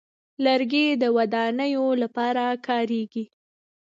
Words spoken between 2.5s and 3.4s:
کارېږي.